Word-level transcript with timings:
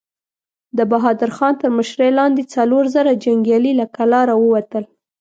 د 0.77 0.79
بهادر 0.91 1.29
خان 1.37 1.53
تر 1.61 1.69
مشرۍ 1.77 2.09
لاندې 2.19 2.43
څلور 2.55 2.83
زره 2.95 3.11
جنګيالي 3.23 3.73
له 3.79 3.85
کلا 3.95 4.21
را 4.29 4.35
ووتل. 4.39 4.83